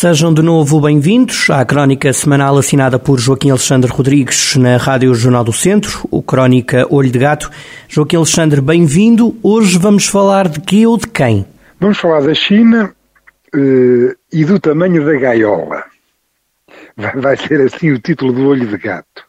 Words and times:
Sejam 0.00 0.32
de 0.32 0.40
novo 0.40 0.80
bem-vindos 0.80 1.50
à 1.50 1.62
crónica 1.62 2.10
semanal 2.10 2.56
assinada 2.56 2.98
por 2.98 3.20
Joaquim 3.20 3.50
Alexandre 3.50 3.90
Rodrigues 3.90 4.56
na 4.56 4.78
Rádio 4.78 5.14
Jornal 5.14 5.44
do 5.44 5.52
Centro, 5.52 6.08
o 6.10 6.22
Crónica 6.22 6.86
Olho 6.88 7.10
de 7.10 7.18
Gato. 7.18 7.50
Joaquim 7.86 8.16
Alexandre, 8.16 8.62
bem-vindo. 8.62 9.38
Hoje 9.42 9.78
vamos 9.78 10.06
falar 10.06 10.48
de 10.48 10.58
quê 10.58 10.86
ou 10.86 10.96
de 10.96 11.06
quem? 11.06 11.44
Vamos 11.78 11.98
falar 11.98 12.22
da 12.22 12.32
China 12.32 12.94
uh, 13.54 14.16
e 14.32 14.42
do 14.42 14.58
tamanho 14.58 15.04
da 15.04 15.12
gaiola. 15.12 15.84
Vai, 16.96 17.36
ser 17.36 17.60
assim 17.60 17.90
o 17.90 17.98
título 17.98 18.32
do 18.32 18.48
Olho 18.48 18.66
de 18.66 18.78
Gato. 18.78 19.22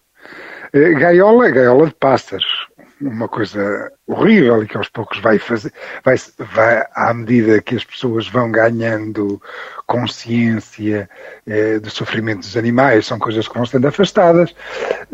Uh, 0.74 0.98
gaiola, 0.98 1.50
gaiola 1.50 1.88
de 1.88 1.96
pássaros 1.96 2.70
uma 3.02 3.28
coisa 3.28 3.92
horrível 4.08 4.64
e 4.64 4.68
que 4.68 4.78
aos 4.78 4.90
poucos 4.90 5.20
vai 5.20 5.40
fazer, 5.40 5.74
vai, 6.04 6.16
vai 6.38 6.86
à 6.94 7.14
medida 7.14 7.62
que 7.62 7.76
as 7.76 7.84
pessoas 7.84 8.28
vão 8.28 8.52
ganhando 8.52 9.42
consciência 9.88 11.10
eh, 11.48 11.80
do 11.80 11.90
sofrimento 11.90 12.40
dos 12.40 12.56
animais, 12.56 13.08
são 13.08 13.20
coisas 13.20 13.48
que 13.48 13.56
vão 13.56 13.66
sendo 13.66 13.88
afastadas, 13.88 14.54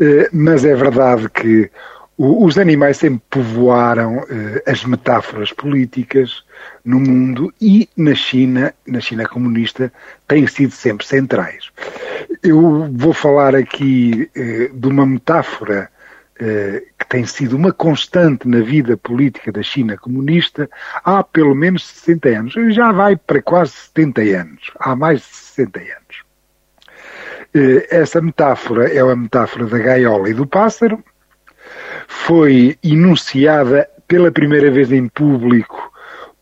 eh, 0.00 0.28
mas 0.32 0.64
é 0.64 0.74
verdade 0.74 1.28
que 1.30 1.70
o, 2.18 2.44
os 2.44 2.58
animais 2.58 2.96
sempre 2.96 3.22
povoaram 3.30 4.26
eh, 4.28 4.62
as 4.66 4.84
metáforas 4.84 5.52
políticas 5.52 6.42
no 6.84 6.98
mundo 6.98 7.54
e 7.60 7.88
na 7.96 8.14
China, 8.14 8.74
na 8.86 9.00
China 9.00 9.26
comunista, 9.26 9.92
têm 10.26 10.46
sido 10.46 10.72
sempre 10.72 11.06
centrais. 11.06 11.70
Eu 12.42 12.90
vou 12.92 13.12
falar 13.12 13.54
aqui 13.54 14.28
eh, 14.34 14.70
de 14.74 14.88
uma 14.88 15.06
metáfora 15.06 15.88
que 16.98 17.06
tem 17.08 17.26
sido 17.26 17.56
uma 17.56 17.72
constante 17.72 18.46
na 18.46 18.60
vida 18.60 18.96
política 18.96 19.50
da 19.50 19.62
China 19.62 19.96
comunista 19.96 20.70
há 21.04 21.22
pelo 21.22 21.54
menos 21.54 21.84
60 21.84 22.28
anos. 22.28 22.54
Já 22.74 22.92
vai 22.92 23.16
para 23.16 23.42
quase 23.42 23.72
70 23.72 24.20
anos. 24.20 24.70
Há 24.78 24.94
mais 24.94 25.20
de 25.20 25.26
60 25.26 25.80
anos. 25.80 26.28
Eh, 27.54 27.86
essa 27.90 28.20
metáfora 28.20 28.92
é 28.92 29.00
a 29.00 29.16
metáfora 29.16 29.66
da 29.66 29.78
gaiola 29.78 30.28
e 30.28 30.34
do 30.34 30.46
pássaro. 30.46 31.02
Foi 32.06 32.78
enunciada 32.82 33.88
pela 34.06 34.30
primeira 34.30 34.70
vez 34.70 34.92
em 34.92 35.08
público 35.08 35.92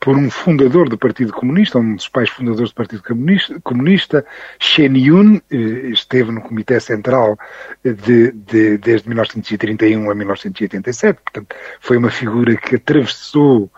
por 0.07 0.17
um 0.17 0.31
fundador 0.31 0.89
do 0.89 0.97
Partido 0.97 1.33
Comunista, 1.33 1.81
um 1.81 1.97
dos 1.97 2.09
pais 2.09 2.29
fundadores 2.31 2.71
do 2.71 2.77
Partido 2.77 3.03
Comunista, 3.03 3.61
comunista 3.65 4.25
Shen 4.57 4.97
Yun, 4.97 5.41
eh, 5.51 5.89
esteve 5.89 6.31
no 6.31 6.41
Comitê 6.43 6.79
Central 6.79 7.37
de, 7.83 8.31
de, 8.31 8.79
desde 8.79 9.09
1931 9.09 10.09
a 10.09 10.15
1987, 10.15 11.19
portanto, 11.25 11.57
foi 11.81 11.97
uma 11.97 12.09
figura 12.09 12.55
que 12.55 12.77
atravessou 12.77 13.69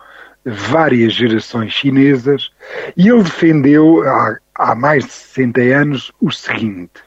várias 0.45 1.13
gerações 1.13 1.73
chinesas 1.73 2.51
e 2.95 3.09
ele 3.09 3.23
defendeu 3.23 4.07
há, 4.07 4.37
há 4.53 4.75
mais 4.75 5.05
de 5.05 5.11
60 5.11 5.61
anos 5.61 6.11
o 6.21 6.29
seguinte: 6.29 7.01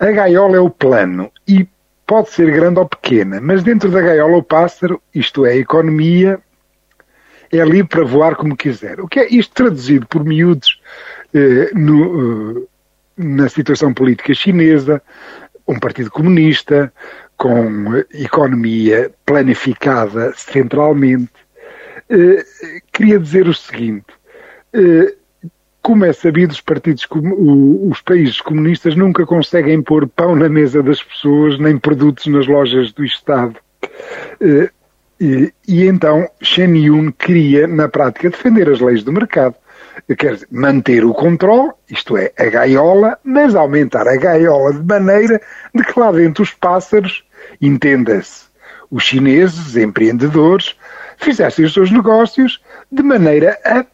a 0.00 0.10
gaiola 0.10 0.56
é 0.56 0.60
o 0.60 0.68
plano 0.68 1.30
e 1.46 1.68
pode 2.04 2.30
ser 2.30 2.50
grande 2.50 2.80
ou 2.80 2.88
pequena, 2.88 3.40
mas 3.40 3.62
dentro 3.62 3.88
da 3.88 4.00
gaiola 4.00 4.36
o 4.36 4.42
pássaro, 4.42 5.00
isto 5.14 5.46
é, 5.46 5.52
a 5.52 5.56
economia, 5.56 6.40
é 7.52 7.64
livre 7.64 7.88
para 7.88 8.04
voar 8.04 8.36
como 8.36 8.56
quiser. 8.56 9.00
O 9.00 9.08
que 9.08 9.20
é 9.20 9.28
isto 9.28 9.54
traduzido 9.54 10.06
por 10.06 10.24
miúdos 10.24 10.80
eh, 11.34 11.70
no, 11.74 12.60
eh, 12.60 12.66
na 13.16 13.48
situação 13.48 13.92
política 13.92 14.34
chinesa, 14.34 15.02
um 15.66 15.78
partido 15.78 16.10
comunista, 16.10 16.92
com 17.36 17.96
economia 18.14 19.10
planificada 19.24 20.32
centralmente, 20.36 21.32
eh, 22.08 22.44
queria 22.92 23.18
dizer 23.18 23.48
o 23.48 23.54
seguinte. 23.54 24.06
Eh, 24.72 25.14
como 25.82 26.04
é 26.04 26.12
sabido, 26.12 26.50
os 26.50 26.60
partidos, 26.60 27.06
os 27.88 28.00
países 28.00 28.40
comunistas 28.40 28.96
nunca 28.96 29.24
conseguem 29.24 29.80
pôr 29.80 30.08
pão 30.08 30.34
na 30.34 30.48
mesa 30.48 30.82
das 30.82 31.00
pessoas, 31.00 31.60
nem 31.60 31.78
produtos 31.78 32.26
nas 32.26 32.46
lojas 32.48 32.92
do 32.92 33.04
Estado. 33.04 33.54
Eh, 35.20 35.24
e, 35.24 35.54
e 35.68 35.86
então 35.86 36.28
Shen 36.42 36.76
Yun 36.76 37.12
queria, 37.12 37.66
na 37.66 37.88
prática, 37.88 38.30
defender 38.30 38.68
as 38.68 38.80
leis 38.80 39.02
do 39.02 39.12
mercado. 39.12 39.54
Quer 40.18 40.34
dizer, 40.34 40.48
manter 40.50 41.04
o 41.04 41.14
controle, 41.14 41.72
isto 41.90 42.16
é, 42.16 42.30
a 42.38 42.44
gaiola, 42.44 43.18
mas 43.24 43.54
aumentar 43.54 44.06
a 44.06 44.16
gaiola 44.16 44.74
de 44.74 44.82
maneira 44.82 45.40
de 45.74 45.82
que 45.82 45.98
lá 45.98 46.12
dentro 46.12 46.42
os 46.42 46.52
pássaros, 46.52 47.24
entenda-se, 47.60 48.44
os 48.90 49.02
chineses, 49.02 49.76
empreendedores, 49.76 50.76
fizessem 51.16 51.64
os 51.64 51.72
seus 51.72 51.90
negócios 51.90 52.62
de 52.92 53.02
maneira 53.02 53.58
a, 53.64 53.84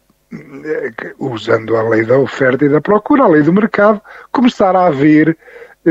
usando 1.17 1.75
a 1.77 1.83
lei 1.89 2.05
da 2.05 2.17
oferta 2.17 2.65
e 2.65 2.69
da 2.69 2.81
procura, 2.81 3.23
a 3.23 3.27
lei 3.27 3.41
do 3.41 3.53
mercado, 3.53 4.01
começar 4.31 4.75
a 4.75 4.87
haver 4.87 5.29
eh, 5.29 5.35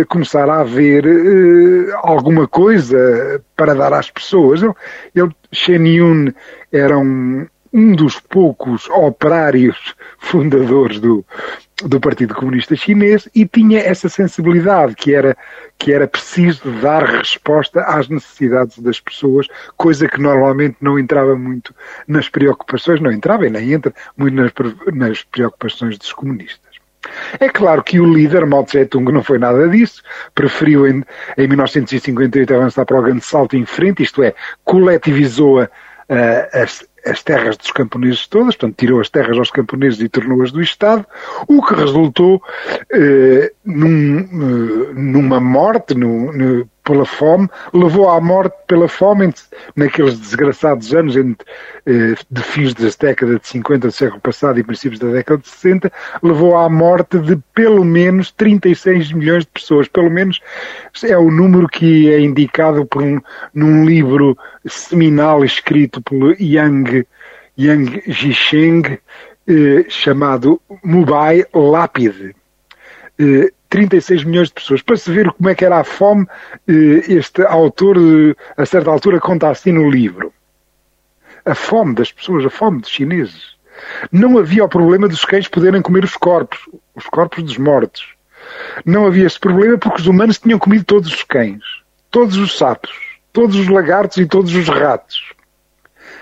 começar 0.09 0.49
a 0.49 0.61
haver 0.61 1.05
uh, 1.07 1.97
alguma 2.03 2.49
coisa 2.49 3.43
para 3.57 3.75
dar 3.75 3.93
às 3.93 4.11
pessoas. 4.11 4.63
Ele, 4.63 5.31
Shen 5.53 5.87
Yun 5.87 6.33
era 6.73 6.99
um, 6.99 7.47
um 7.73 7.93
dos 7.93 8.19
poucos 8.19 8.89
operários 8.91 9.95
fundadores 10.19 10.99
do, 10.99 11.25
do 11.85 12.01
Partido 12.01 12.35
Comunista 12.35 12.77
Chinês 12.77 13.29
e 13.35 13.47
tinha 13.47 13.81
essa 13.81 14.09
sensibilidade 14.09 14.95
que 14.95 15.15
era, 15.15 15.37
que 15.79 15.93
era 15.93 16.07
preciso 16.07 16.71
dar 16.81 17.05
resposta 17.05 17.83
às 17.83 18.09
necessidades 18.09 18.79
das 18.79 19.01
pessoas, 19.01 19.47
coisa 19.77 20.09
que 20.09 20.21
normalmente 20.21 20.77
não 20.81 20.99
entrava 20.99 21.37
muito 21.37 21.75
nas 22.07 22.29
preocupações, 22.29 23.01
não 23.01 23.13
entrava 23.13 23.47
e 23.47 23.51
nem 23.51 23.73
entra 23.73 23.93
muito 24.17 24.35
nas, 24.35 24.53
nas 24.95 25.23
preocupações 25.23 25.99
dos 25.99 26.13
comunistas. 26.13 26.72
É 27.39 27.49
claro 27.49 27.83
que 27.83 28.01
o 28.01 28.13
líder, 28.13 28.47
Mao 28.47 28.65
Tse-tung, 28.65 29.11
não 29.13 29.23
foi 29.23 29.39
nada 29.39 29.69
disso, 29.69 30.03
preferiu 30.35 30.87
em, 30.87 31.03
em 31.37 31.49
1958 31.49 32.55
avançar 32.55 32.85
para 32.85 32.99
o 32.99 33.03
grande 33.03 33.25
salto 33.25 33.57
em 33.57 33.65
frente, 33.65 34.03
isto 34.03 34.23
é, 34.23 34.35
coletivizou 34.65 35.63
uh, 35.63 35.69
as, 36.53 36.87
as 37.05 37.23
terras 37.23 37.57
dos 37.57 37.71
camponeses 37.73 38.27
todas, 38.27 38.55
portanto, 38.55 38.77
tirou 38.77 39.01
as 39.01 39.09
terras 39.09 39.37
aos 39.37 39.51
camponeses 39.51 40.01
e 40.01 40.09
tornou-as 40.09 40.53
do 40.53 40.61
Estado, 40.61 41.05
o 41.49 41.63
que 41.65 41.75
resultou 41.75 42.37
uh, 42.37 43.62
num, 43.65 44.21
uh, 44.21 44.95
numa 44.95 45.41
morte 45.41 45.95
no, 45.95 46.33
no, 46.33 46.69
pela 46.85 47.05
fome, 47.05 47.49
levou 47.73 48.09
à 48.09 48.21
morte 48.21 48.55
pela 48.67 48.89
fome 48.89 49.33
naqueles 49.77 50.19
desgraçados 50.19 50.93
anos 50.93 51.17
entre, 51.17 51.47
uh, 51.87 52.17
de 52.31 52.43
fins 52.43 52.75
das 52.75 52.97
décadas 52.97 53.41
de 53.41 53.49
50 53.49 53.87
do 53.87 53.93
século 53.93 54.21
passado 54.21 54.59
e 54.59 54.65
princípios 54.65 54.99
da 54.99 55.09
década 55.09 55.41
de 55.41 55.49
60, 55.49 55.93
levou 56.23 56.57
à 56.57 56.69
morte 56.69 57.19
de 57.19 57.37
pelo 57.55 57.85
menos 57.85 58.31
36 58.33 59.13
milhões 59.13 59.45
de 59.45 59.51
pessoas. 59.51 59.89
Pelo 59.89 60.11
menos 60.11 60.41
é 61.05 61.17
o 61.17 61.31
número 61.31 61.69
que 61.69 62.11
é 62.11 62.21
indicado 62.21 62.85
por 62.87 63.03
um, 63.03 63.21
num 63.55 63.85
livro 63.85 64.37
seminal 64.67 65.45
escrito 65.45 66.03
pelo 66.03 66.35
Yang 66.41 67.07
Yang 67.57 68.03
Jisheng, 68.07 68.99
eh, 69.47 69.85
chamado 69.89 70.61
Mubai 70.83 71.45
Lápide. 71.55 72.35
Eh, 73.19 73.53
36 73.69 74.25
milhões 74.25 74.49
de 74.49 74.55
pessoas. 74.55 74.83
Para 74.83 74.97
se 74.97 75.11
ver 75.11 75.31
como 75.33 75.49
é 75.49 75.55
que 75.55 75.65
era 75.65 75.79
a 75.79 75.85
fome, 75.85 76.27
eh, 76.69 77.03
este 77.09 77.43
autor, 77.43 77.97
eh, 77.97 78.35
a 78.57 78.67
certa 78.67 78.91
altura, 78.91 79.21
conta 79.21 79.49
assim 79.49 79.73
no 79.73 79.91
livro. 79.91 80.33
A 81.45 81.55
fome 81.55 81.95
das 81.95 82.13
pessoas, 82.13 82.45
a 82.45 82.51
fome 82.51 82.81
dos 82.81 82.91
chineses. 82.91 83.57
Não 84.11 84.39
havia 84.39 84.65
o 84.65 84.69
problema 84.69 85.09
dos 85.09 85.25
cães 85.25 85.49
poderem 85.49 85.83
comer 85.83 86.05
os 86.05 86.17
corpos, 86.17 86.59
os 86.95 87.07
corpos 87.07 87.43
dos 87.43 87.59
mortos. 87.59 88.07
Não 88.85 89.07
havia 89.07 89.27
esse 89.27 89.41
problema 89.41 89.79
porque 89.79 90.01
os 90.01 90.07
humanos 90.07 90.39
tinham 90.39 90.59
comido 90.59 90.85
todos 90.85 91.13
os 91.13 91.23
cães, 91.23 91.63
todos 92.11 92.37
os 92.37 92.57
sapos, 92.57 92.93
todos 93.33 93.57
os 93.57 93.69
lagartos 93.69 94.19
e 94.19 94.27
todos 94.27 94.55
os 94.55 94.69
ratos 94.69 95.33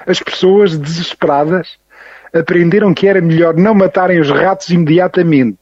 as 0.06 0.20
pessoas 0.20 0.76
desesperadas 0.76 1.78
aprenderam 2.32 2.94
que 2.94 3.08
era 3.08 3.20
melhor 3.20 3.56
não 3.56 3.74
matarem 3.74 4.20
os 4.20 4.30
ratos 4.30 4.70
imediatamente, 4.70 5.58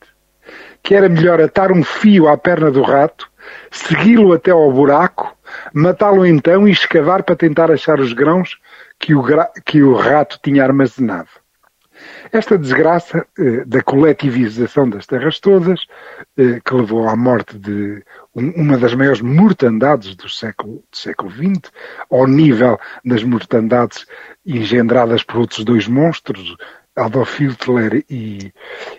que 0.88 0.94
era 0.94 1.06
melhor 1.06 1.38
atar 1.38 1.70
um 1.70 1.84
fio 1.84 2.28
à 2.28 2.38
perna 2.38 2.70
do 2.70 2.80
rato, 2.80 3.30
segui-lo 3.70 4.32
até 4.32 4.52
ao 4.52 4.72
buraco, 4.72 5.36
matá-lo 5.74 6.24
então 6.24 6.66
e 6.66 6.70
escavar 6.70 7.24
para 7.24 7.36
tentar 7.36 7.70
achar 7.70 8.00
os 8.00 8.14
grãos 8.14 8.56
que 8.98 9.14
o, 9.14 9.22
que 9.66 9.82
o 9.82 9.92
rato 9.92 10.40
tinha 10.42 10.64
armazenado. 10.64 11.28
Esta 12.32 12.56
desgraça 12.56 13.26
eh, 13.38 13.66
da 13.66 13.82
coletivização 13.82 14.88
das 14.88 15.04
terras 15.04 15.38
todas, 15.38 15.78
eh, 16.38 16.58
que 16.64 16.74
levou 16.74 17.06
à 17.06 17.14
morte 17.14 17.58
de 17.58 18.02
um, 18.34 18.48
uma 18.52 18.78
das 18.78 18.94
maiores 18.94 19.20
mortandades 19.20 20.16
do 20.16 20.26
século, 20.30 20.82
do 20.90 20.96
século 20.96 21.30
XX, 21.30 21.70
ao 22.10 22.26
nível 22.26 22.80
das 23.04 23.22
mortandades 23.22 24.06
engendradas 24.46 25.22
por 25.22 25.40
outros 25.40 25.62
dois 25.66 25.86
monstros, 25.86 26.56
Adolf 26.96 27.38
Hitler 27.38 28.04
e, 28.08 28.52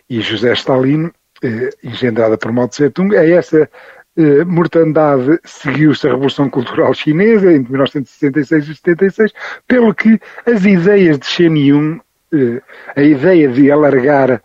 e 0.08 0.22
José 0.22 0.54
Stalin, 0.54 1.12
eh, 1.44 1.70
engendrada 1.84 2.38
por 2.38 2.52
Mao 2.52 2.68
Tse 2.68 2.90
Tung, 2.90 3.16
a 3.16 3.26
essa 3.26 3.70
eh, 4.18 4.44
mortandade 4.44 5.40
seguiu-se 5.46 6.08
a 6.08 6.12
Revolução 6.12 6.50
Cultural 6.50 6.94
Chinesa 6.94 7.54
entre 7.54 7.72
1966 7.72 8.68
e 8.68 8.76
76, 8.76 9.34
pelo 9.68 9.94
que 9.94 10.20
as 10.46 10.66
ideias 10.66 11.20
de 11.20 11.26
Shen 11.26 11.58
Yun, 11.58 12.00
eh, 12.34 12.62
a 12.96 13.02
ideia 13.02 13.48
de 13.48 13.72
alargar 13.72 14.42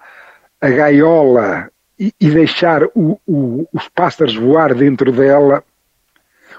a 0.60 0.70
gaiola 0.70 1.70
e, 1.98 2.12
e 2.20 2.30
deixar 2.30 2.84
o, 2.94 3.20
o, 3.26 3.68
os 3.72 3.88
pássaros 3.88 4.36
voar 4.36 4.74
dentro 4.74 5.10
dela, 5.12 5.62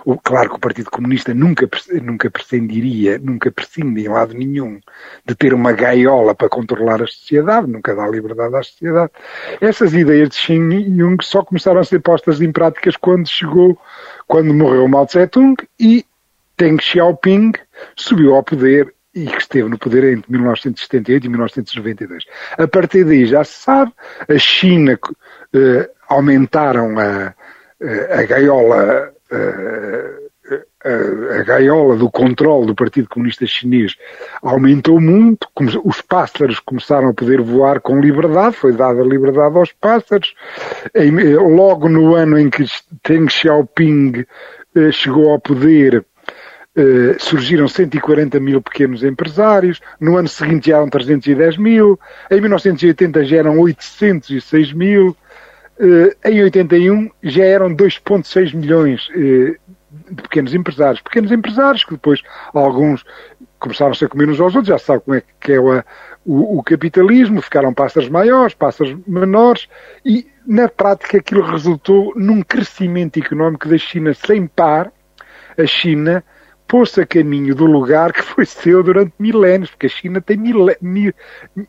o, 0.05 0.19
claro 0.19 0.49
que 0.49 0.55
o 0.55 0.59
Partido 0.59 0.91
Comunista 0.91 1.33
nunca, 1.33 1.67
nunca 2.01 2.29
prescindiria, 2.29 3.17
nunca 3.17 3.51
prescinde 3.51 4.01
em 4.01 4.07
lado 4.07 4.35
nenhum 4.35 4.79
de 5.25 5.33
ter 5.33 5.51
uma 5.51 5.71
gaiola 5.71 6.35
para 6.35 6.47
controlar 6.47 7.01
a 7.01 7.07
sociedade, 7.07 7.67
nunca 7.67 7.95
dá 7.95 8.07
liberdade 8.07 8.55
à 8.55 8.61
sociedade. 8.61 9.11
Essas 9.59 9.95
ideias 9.95 10.29
de 10.29 10.35
Shen 10.35 10.71
Yun 10.71 11.17
só 11.21 11.43
começaram 11.43 11.79
a 11.79 11.83
ser 11.83 11.99
postas 12.01 12.39
em 12.39 12.51
práticas 12.51 12.95
quando 12.95 13.27
chegou, 13.27 13.77
quando 14.27 14.53
morreu 14.53 14.87
Mao 14.87 15.07
Tse-tung 15.07 15.55
e 15.79 16.05
Deng 16.55 16.79
Xiaoping 16.79 17.53
subiu 17.95 18.35
ao 18.35 18.43
poder 18.43 18.93
e 19.15 19.25
que 19.25 19.37
esteve 19.37 19.69
no 19.69 19.77
poder 19.79 20.03
entre 20.03 20.31
1978 20.31 21.25
e 21.25 21.29
1992. 21.29 22.25
A 22.57 22.67
partir 22.67 23.05
daí 23.05 23.25
já 23.25 23.43
se 23.43 23.59
sabe, 23.59 23.91
a 24.29 24.37
China 24.37 24.99
eh, 25.53 25.89
aumentaram 26.07 26.99
a, 26.99 27.33
a 28.11 28.23
gaiola 28.23 29.14
a, 29.31 31.39
a, 31.39 31.43
gaiola 31.43 31.95
do 31.95 32.09
controle 32.09 32.67
do 32.67 32.75
Partido 32.75 33.09
Comunista 33.09 33.45
Chinês 33.45 33.95
aumentou 34.41 35.01
muito, 35.01 35.47
os 35.83 36.01
pássaros 36.01 36.59
começaram 36.59 37.09
a 37.09 37.13
poder 37.13 37.41
voar 37.41 37.81
com 37.81 37.99
liberdade, 37.99 38.55
foi 38.55 38.71
dada 38.71 39.01
liberdade 39.01 39.57
aos 39.57 39.71
pássaros. 39.71 40.35
Logo 41.55 41.89
no 41.89 42.13
ano 42.13 42.37
em 42.37 42.49
que 42.49 42.65
Deng 43.03 43.29
Xiaoping 43.29 44.25
eh, 44.75 44.91
chegou 44.91 45.31
ao 45.31 45.39
poder, 45.39 46.05
eh, 46.77 47.15
surgiram 47.17 47.67
140 47.67 48.39
mil 48.39 48.61
pequenos 48.61 49.03
empresários, 49.03 49.81
no 49.99 50.17
ano 50.17 50.27
seguinte 50.27 50.69
já 50.69 50.77
eram 50.77 50.89
310 50.89 51.57
mil, 51.57 51.99
em 52.29 52.41
1980 52.41 53.25
já 53.25 53.37
eram 53.37 53.59
806 53.59 54.73
mil, 54.73 55.17
em 56.23 56.41
81 56.41 57.09
já 57.23 57.43
eram 57.43 57.75
2,6 57.75 58.55
milhões 58.55 59.09
uh, 59.09 59.55
de 60.09 60.21
pequenos 60.21 60.53
empresários. 60.53 61.01
Pequenos 61.01 61.31
empresários 61.31 61.83
que 61.83 61.91
depois 61.91 62.21
alguns 62.53 63.03
começaram-se 63.59 64.05
a 64.05 64.09
comer 64.09 64.29
uns 64.29 64.39
aos 64.39 64.55
outros, 64.55 64.67
já 64.67 64.77
sabe 64.77 65.01
como 65.03 65.17
é 65.17 65.23
que 65.39 65.53
é 65.53 65.59
o, 65.59 65.83
o, 66.25 66.59
o 66.59 66.63
capitalismo, 66.63 67.41
ficaram 67.41 67.73
pássaros 67.73 68.09
maiores, 68.09 68.53
pássaros 68.53 68.95
menores, 69.07 69.67
e 70.05 70.27
na 70.45 70.67
prática 70.67 71.17
aquilo 71.17 71.41
resultou 71.41 72.13
num 72.15 72.41
crescimento 72.41 73.19
económico 73.19 73.67
da 73.67 73.77
China 73.77 74.13
sem 74.13 74.45
par. 74.47 74.91
A 75.57 75.65
China 75.65 76.23
pôs-se 76.67 77.01
a 77.01 77.05
caminho 77.05 77.55
do 77.55 77.65
lugar 77.65 78.11
que 78.11 78.21
foi 78.21 78.45
seu 78.45 78.83
durante 78.83 79.13
milénios, 79.19 79.69
porque 79.69 79.87
a 79.87 79.89
China 79.89 80.21
tem 80.21 80.37
mil, 80.37 80.67
mil, 80.81 81.13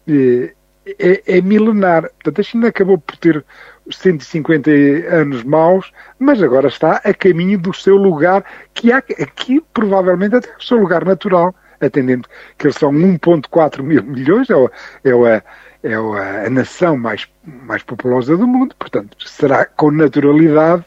eh, 0.09 0.53
é, 0.99 1.39
é 1.39 1.41
milenar. 1.41 2.03
Portanto, 2.03 2.41
a 2.41 2.45
China 2.45 2.69
acabou 2.69 2.99
por 2.99 3.17
ter 3.17 3.45
150 3.91 4.71
anos 5.11 5.43
maus, 5.43 5.93
mas 6.19 6.43
agora 6.43 6.69
está 6.69 7.01
a 7.05 7.13
caminho 7.13 7.59
do 7.59 7.73
seu 7.73 7.97
lugar, 7.97 8.45
que 8.73 8.93
há 8.93 8.99
aqui 8.99 9.61
provavelmente 9.73 10.37
até 10.37 10.49
o 10.57 10.63
seu 10.63 10.79
lugar 10.79 11.05
natural, 11.05 11.55
atendendo 11.81 12.29
que 12.59 12.67
eles 12.67 12.77
são 12.77 12.93
1.4 12.93 13.83
mil 13.83 14.03
milhões, 14.05 14.49
é, 14.51 14.57
o, 14.57 15.27
é, 15.27 15.43
é 15.83 15.99
o, 15.99 16.15
a 16.15 16.49
nação 16.51 16.97
mais, 16.97 17.29
mais 17.45 17.83
populosa 17.83 18.37
do 18.37 18.47
mundo, 18.47 18.75
portanto, 18.79 19.17
será 19.29 19.65
com 19.65 19.91
naturalidade 19.91 20.85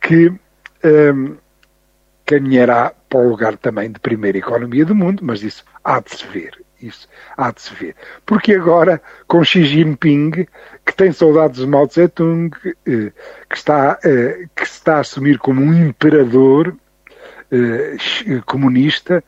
que 0.00 0.28
um, 0.84 1.36
caminhará 2.24 2.92
para 3.08 3.20
o 3.20 3.28
lugar 3.28 3.56
também 3.56 3.90
de 3.90 4.00
primeira 4.00 4.38
economia 4.38 4.84
do 4.84 4.94
mundo, 4.94 5.24
mas 5.24 5.42
isso 5.42 5.64
há 5.82 6.00
de 6.00 6.10
se 6.10 6.26
ver. 6.26 6.65
Isso 6.80 7.08
há 7.36 7.50
de 7.50 7.62
se 7.62 7.74
ver. 7.74 7.96
Porque 8.24 8.54
agora, 8.54 9.00
com 9.26 9.42
Xi 9.42 9.64
Jinping, 9.64 10.46
que 10.84 10.94
tem 10.94 11.10
saudades 11.10 11.60
de 11.60 11.66
Mao 11.66 11.88
Tse-tung, 11.88 12.50
eh, 12.64 13.12
que 13.48 13.56
está, 13.56 13.98
eh, 14.04 14.46
que 14.54 14.64
está 14.64 14.96
a 14.96 15.00
assumir 15.00 15.38
como 15.38 15.62
um 15.62 15.72
imperador 15.72 16.76
eh, 17.50 17.96
comunista, 18.44 19.24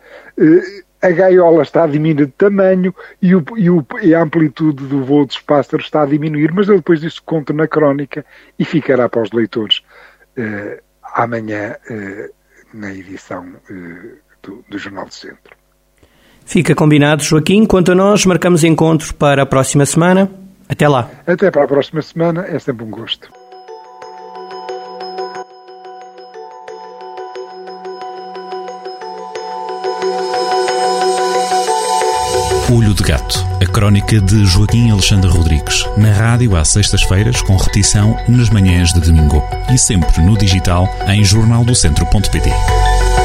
a 1.01 1.11
gaiola 1.11 1.63
está 1.63 1.85
a 1.85 1.87
diminuir 1.87 2.27
de 2.27 2.33
tamanho 2.33 2.95
e, 3.23 3.35
o, 3.35 3.45
e, 3.57 3.71
o, 3.71 3.87
e, 4.03 4.15
a 4.15 4.23
amplitude 4.23 4.85
do 4.87 5.05
voo 5.05 5.25
dos 5.25 5.41
pássaros 5.41 5.87
está 5.87 6.03
a 6.03 6.07
diminuir, 6.07 6.53
mas 6.53 6.69
eu 6.69 6.77
depois 6.77 7.01
disso 7.01 7.23
conto 7.25 7.53
na 7.53 7.69
crónica 7.69 8.27
e 8.59 8.65
ficará 8.65 9.09
para 9.09 9.23
os 9.23 9.31
leitores 9.31 9.83
amanhã 11.03 11.77
na 12.75 12.93
edição 12.93 13.55
do, 14.43 14.65
do 14.69 14.79
Jornal 14.79 15.07
do 15.07 15.15
Centro. 15.15 15.58
Fica 16.49 16.75
combinado, 16.75 17.23
Joaquim. 17.23 17.67
Quanto 17.67 17.93
a 17.93 17.95
nós, 17.95 18.25
marcamos 18.25 18.65
encontro 18.65 19.13
para 19.13 19.43
a 19.43 19.47
próxima 19.47 19.85
semana. 19.85 20.31
Até 20.67 20.89
lá. 20.89 21.11
Até 21.27 21.51
para 21.51 21.65
a 21.65 21.69
próxima 21.69 22.01
semana. 22.01 22.47
É 22.49 22.59
sempre 22.59 22.87
um 22.87 22.91
gosto. 22.91 23.29
Olho 32.75 32.95
de 32.95 33.03
Gato, 33.03 33.45
a 33.63 33.67
crónica 33.67 34.19
de 34.19 34.47
Joaquim 34.47 34.91
Alexandre 34.91 35.31
Rodrigues, 35.31 35.85
na 35.99 36.13
rádio 36.13 36.57
às 36.57 36.69
sextas-feiras, 36.69 37.43
com 37.43 37.57
repetição 37.57 38.17
nas 38.27 38.49
manhãs 38.49 38.91
de 38.95 39.03
domingo 39.03 39.43
e 39.71 39.77
sempre 39.77 40.23
no 40.23 40.37
digital 40.39 40.89
em 41.09 41.23
jornaldocentro.pt. 41.23 43.18